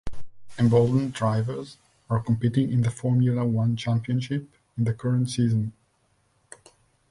Embolded 0.57 1.13
drivers 1.13 1.77
are 2.09 2.19
competing 2.23 2.71
in 2.71 2.81
the 2.81 2.89
Formula 2.89 3.45
One 3.45 3.77
championship 3.77 4.49
in 4.75 4.85
the 4.85 4.95
current 4.95 5.29
season. 5.29 5.73